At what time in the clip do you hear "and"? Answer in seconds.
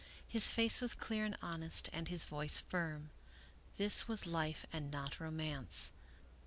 1.25-1.37, 1.93-2.07, 4.73-4.89